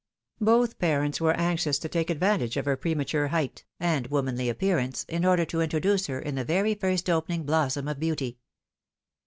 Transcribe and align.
Both 0.39 0.79
parents 0.79 1.21
were 1.21 1.33
anxious 1.35 1.77
to 1.77 1.87
take 1.87 2.09
advantage 2.09 2.57
of 2.57 2.65
her 2.65 2.75
premature 2.75 3.27
height, 3.27 3.65
and 3.79 4.07
womanly 4.07 4.49
appearance, 4.49 5.03
in 5.07 5.23
order 5.25 5.45
to 5.45 5.61
introduce 5.61 6.07
her 6.07 6.17
in 6.19 6.33
the 6.33 6.43
very 6.43 6.73
first 6.73 7.07
opening 7.07 7.43
blossom 7.43 7.87
of 7.87 7.99
beauty. 7.99 8.39